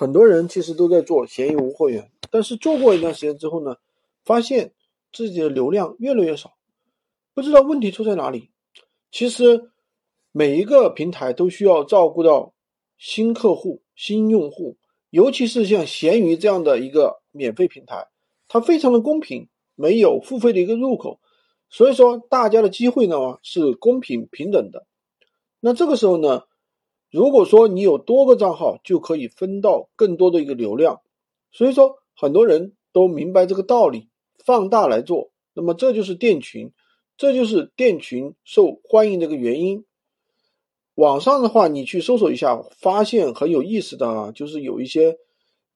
[0.00, 3.76] 很多人其实都在做闲鱼无货源，但是做过一段时间之后呢，
[4.24, 4.72] 发现
[5.12, 6.54] 自己的流量越来越少，
[7.34, 8.48] 不知道问题出在哪里。
[9.12, 9.70] 其实
[10.32, 12.54] 每一个平台都需要照顾到
[12.96, 14.78] 新客户、新用户，
[15.10, 18.08] 尤其是像闲鱼这样的一个免费平台，
[18.48, 21.20] 它非常的公平，没有付费的一个入口，
[21.68, 24.86] 所以说大家的机会呢是公平平等的。
[25.60, 26.44] 那这个时候呢？
[27.10, 31.00] 如果说你有多个账号，就可以分到更多的一个流量，
[31.50, 34.08] 所以说很多人都明白这个道理，
[34.44, 36.72] 放大来做，那么这就是店群，
[37.16, 39.84] 这就是店群受欢迎的一个原因。
[40.94, 45.16] 网上的话，你去搜索一下，发现很有意思的啊，就是有一些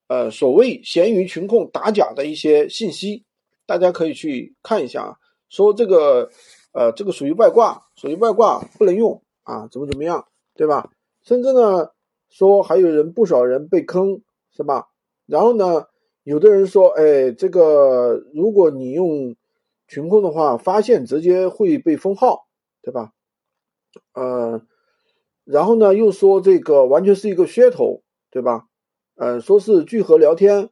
[0.06, 3.24] 呃所谓闲鱼群控打假的一些信息，
[3.66, 5.16] 大家可以去看一下啊，
[5.48, 6.30] 说这个
[6.72, 10.90] 呃这个属于外挂，属于外挂不能用啊，怎么怎么样，对吧？
[11.24, 11.88] 甚至呢，
[12.28, 14.20] 说还有人不少人被坑，
[14.52, 14.88] 是吧？
[15.26, 15.86] 然后呢，
[16.22, 19.34] 有的人说，哎，这个如果你用
[19.88, 22.46] 群控的话，发现直接会被封号，
[22.82, 23.12] 对吧？
[24.12, 24.60] 呃，
[25.44, 28.66] 然后呢，又说这个完全是一个噱头，对吧？
[29.16, 30.68] 呃，说是聚合聊天，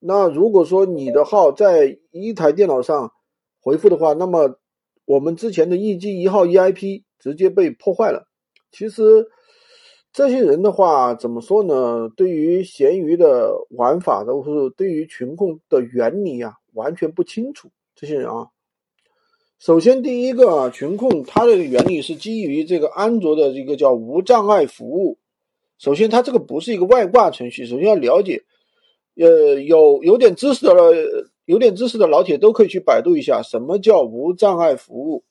[0.00, 3.12] 那如果说你的号在一台电脑上
[3.60, 4.58] 回复的话，那么
[5.04, 8.26] 我们之前的一机一号 EIP 直接被破坏了。
[8.72, 9.28] 其实。
[10.14, 12.08] 这些人的话怎么说呢？
[12.16, 17.68] 对于闲鱼的玩法，都是对于群控的原理啊，完全不清楚。
[17.96, 18.46] 这些人啊，
[19.58, 25.18] 首先第一个啊群控，它的原理是基于这个安卓的一个叫无障碍服务。
[25.78, 27.66] 首先，它这个不是一个外挂程序。
[27.66, 28.44] 首先要了解，
[29.16, 30.72] 呃，有有点知识的
[31.44, 35.24] 有点知识的老铁都可以去百度一下，什么叫无障碍服务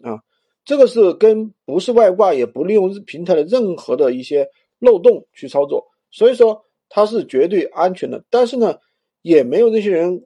[0.00, 0.20] 啊？
[0.64, 8.24] 这个是跟不是外挂，也不利用平台的任何的一些漏洞去操作，所以说它是绝对安全的。
[8.30, 8.78] 但是呢，
[9.22, 10.24] 也没有那些人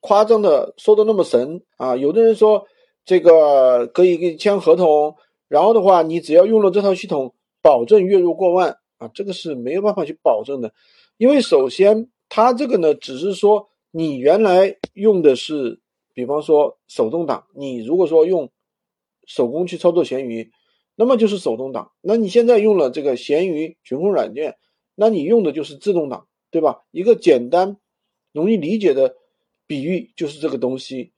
[0.00, 1.96] 夸张的说的那么神啊。
[1.96, 2.66] 有的人说
[3.04, 5.14] 这个可以给你签合同，
[5.48, 10.72] 然后的话，你只要用了这套系统，保证月入过万啊，这个是没有办法去保证的。
[11.18, 15.78] 因为首先，它这个呢，只是说你原来用的是，
[16.14, 18.50] 比方说手动挡，你如果说用。
[19.30, 20.50] 手工去操作闲鱼，
[20.96, 21.92] 那么就是手动挡。
[22.00, 24.56] 那你现在用了这个闲鱼群控软件，
[24.96, 26.82] 那你用的就是自动挡，对吧？
[26.90, 27.76] 一个简单、
[28.32, 29.14] 容易理解的
[29.68, 31.12] 比喻就是这个东西。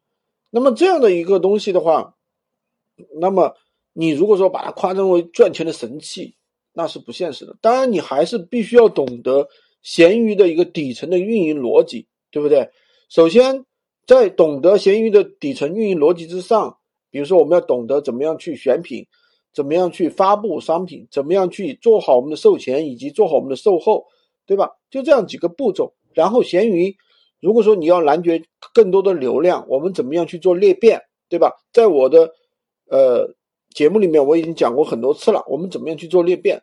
[0.50, 2.16] 那么这样的一个东西的话，
[3.18, 3.56] 那么
[3.94, 6.34] 你如果说把它夸张为赚钱的神器，
[6.74, 7.56] 那是不现实的。
[7.62, 9.48] 当然，你还是必须要懂得
[9.80, 12.68] 闲鱼的一个底层的运营逻辑，对不对？
[13.08, 13.64] 首先，
[14.06, 16.76] 在懂得闲鱼的底层运营逻辑之上。
[17.12, 19.06] 比如说，我们要懂得怎么样去选品，
[19.54, 24.06] 怎么样去发布商品，怎么样去做好我们的售前以及做好我们的售后，
[24.46, 24.70] 对吧？
[24.90, 25.92] 就这样几个步骤。
[26.14, 26.96] 然后，闲鱼，
[27.38, 31.52] 如果说你要拦截更多的流量，我们怎么样去做裂变，对吧？
[31.72, 32.32] 在我的
[32.90, 33.34] 呃
[33.74, 35.44] 节目里面，我已经讲过很多次了。
[35.46, 36.62] 我们怎么样去做裂变？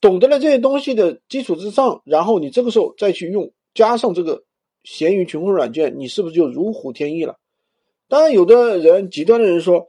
[0.00, 4.42] 懂得了这些东西的基础之上，然后你这个时候再去用，加上这个
[4.82, 7.38] 闲鱼群控软件，你是不是就如虎添翼了？
[8.12, 9.86] 当然，有的人极端的人说，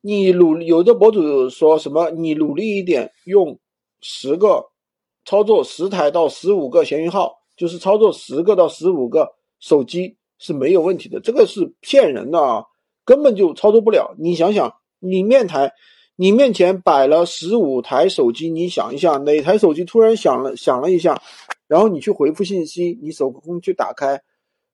[0.00, 3.56] 你努有的博主说什么，你努力一点，用
[4.00, 4.66] 十个
[5.24, 9.28] 操作十台到十五个闲鱼号，就是操作十个到十五个
[9.60, 11.20] 手机是没有问题的。
[11.20, 12.64] 这个是骗人的啊，
[13.04, 14.12] 根本就操作不了。
[14.18, 15.72] 你想想，你面台，
[16.16, 21.22] 你面前摆了十五台手机，你想一下，哪台手机突然响了响了一下，
[21.68, 24.20] 然后你去回复信息，你手工去打开，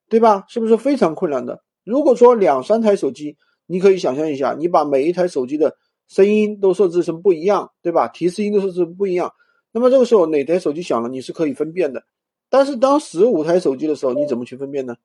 [0.08, 0.46] 对吧？
[0.48, 1.65] 是不是非常困难的？
[1.86, 3.36] 如果说两三台手机，
[3.66, 5.76] 你可以想象一下，你把每一台手机的
[6.08, 8.08] 声音都设置成不一样，对吧？
[8.08, 9.32] 提示音都设置不一样，
[9.70, 12.02] 那么这个时候哪台手机响了，你是可以分辨的。
[12.48, 14.96] 但是当十五台手机的时候，你怎么去分辨呢？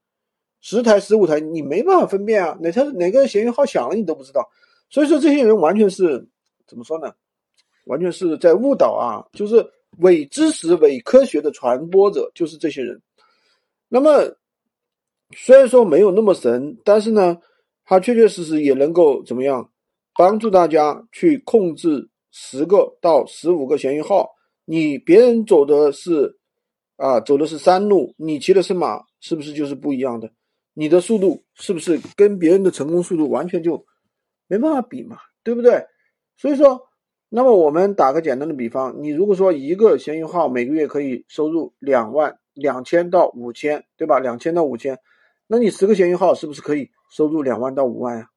[0.59, 4.49] 十台、十五台，你没办法分辨啊，哪台哪个闲鱼号响了，你都不知道。
[4.89, 6.27] 所以说，这些人完全是
[6.65, 7.13] 怎么说呢？
[7.85, 9.63] 完全是在误导啊，就是
[9.99, 12.99] 伪知识、伪科学的传播者，就是这些人。
[13.87, 14.35] 那么。
[15.35, 17.37] 虽然说没有那么神，但是呢，
[17.85, 19.69] 它确确实实也能够怎么样，
[20.15, 24.29] 帮助大家去控制十个到十五个闲鱼号。
[24.65, 26.37] 你别人走的是
[26.95, 30.31] 啊，走的是山路，你骑的是马，是不是就是不一样的？
[30.73, 33.85] 你的速度是不是跟别人的成功速度完全就
[34.47, 35.17] 没办法比嘛？
[35.43, 35.85] 对不对？
[36.37, 36.79] 所以说，
[37.27, 44.19] 那么我们打个简单的比方，你如果说一个闲鱼号每个月可以收入两万两千到五千，对吧？
[44.19, 44.97] 两千到五千。
[45.51, 48.29] 那你十个闲鱼号是不是可以收入两万到五万呀？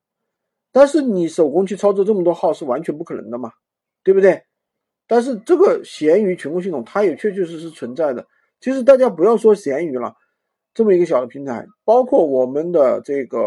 [0.72, 3.52] 但是你手工去操作这么多号是完全不可能的嘛，
[4.02, 4.42] 对不对？
[5.06, 8.26] 但是这个闲鱼群控系统它也确确实实存在的。
[8.58, 10.16] 其实大家不要说闲鱼了，
[10.74, 13.38] 这么一个小的平台，包括我们的这个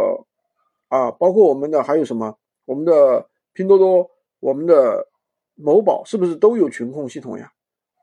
[0.87, 4.09] 啊，包括我们的还有什么，我们的拼多多，
[4.39, 5.09] 我们的
[5.55, 7.51] 某宝，是不是都有群控系统呀？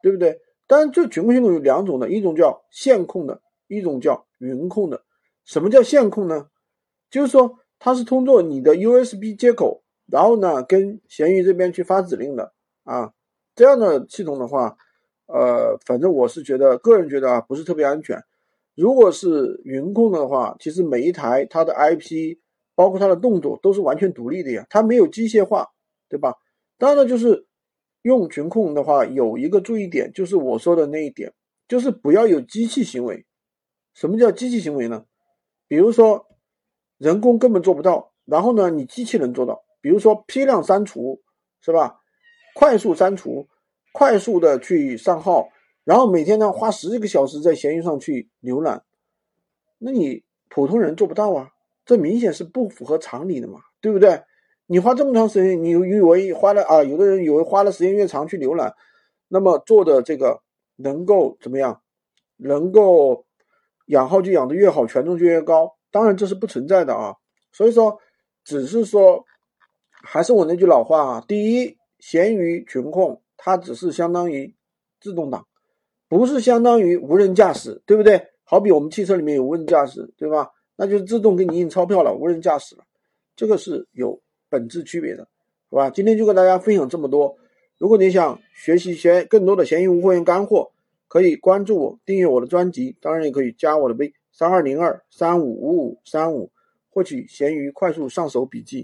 [0.03, 0.39] 对不对？
[0.67, 5.03] 当然，这群控系统有两种的，一种叫线控的，一种叫云控的。
[5.45, 6.49] 什么叫线控呢？
[7.11, 12.53] 就是说它是通过你的 USB 接口，然后呢跟闲鱼这边去发指令的
[12.85, 13.13] 啊。
[13.55, 14.77] 这样的系统的话，
[15.27, 18.21] 呃，反正我是觉得，个人觉得啊，不是特别安全。
[18.75, 22.39] 如果是云控的话，其实每一台它的 IP，
[22.75, 25.69] 包括它的动作都是完全独立的呀，它没有机械化，
[26.09, 26.35] 对吧？
[26.79, 27.47] 当然了，就是
[28.03, 31.33] 用群控的话，有一个注意点，就是我说的那一点，
[31.69, 33.25] 就是不要有机器行为。
[33.95, 35.05] 什么叫机器行为呢？
[35.75, 36.29] 比如说
[36.99, 41.21] 人工根本做不到，然后呢，你机器能做到，比如说批量删除，
[41.61, 41.99] 是吧？
[42.55, 43.49] 快速删除，
[43.93, 45.49] 快速的去上号，
[45.83, 48.85] 然后每天呢花十几个小时在闲鱼上去浏览，
[49.79, 51.51] 那你普通人做不到啊，
[51.85, 54.23] 这明显是不符合常理的嘛，对不对？
[54.67, 56.85] 你花这么长时间，你以为花了啊？
[56.85, 58.73] 有的人以为花的时间越长去浏览，
[59.27, 60.41] 那么做的这个
[60.77, 61.83] 能够怎么样？
[62.37, 63.27] 能够
[63.87, 65.77] 养号就养的越好，权重就越高。
[65.91, 67.15] 当然这是不存在的啊，
[67.53, 67.99] 所以说
[68.45, 69.25] 只是说，
[70.03, 71.77] 还是我那句老话啊，第一。
[72.01, 74.55] 闲鱼群控，它只是相当于
[75.01, 75.47] 自动挡，
[76.07, 78.23] 不是相当于无人驾驶，对不对？
[78.43, 80.51] 好比我们汽车里面有无人驾驶，对吧？
[80.77, 82.85] 那就自动给你印钞票了，无人驾驶了，
[83.35, 84.21] 这个是有
[84.51, 85.27] 本质区别的，
[85.71, 85.89] 好吧？
[85.89, 87.35] 今天就跟大家分享这么多。
[87.79, 90.71] 如果你想学习学更多的闲鱼无货源干货，
[91.07, 96.51] 可以关注我，订阅我的专辑，当然也可以加我的微三二零二三五五五三五，
[96.91, 98.83] 获取闲鱼快速上手笔记。